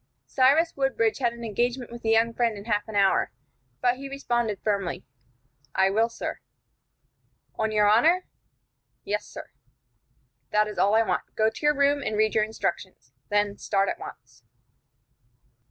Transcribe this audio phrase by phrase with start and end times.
[0.25, 3.31] Cyrus Woodbridge had an engagement with a young friend in half an hour,
[3.81, 5.05] but he responded, firmly:
[5.75, 6.39] "I will, sir."
[7.53, 8.25] "On your honor?"
[9.03, 9.51] "Yes, sir."
[10.49, 11.35] "That is all I want.
[11.35, 13.11] Go to your room, and read your instructions.
[13.29, 14.41] Then start at once."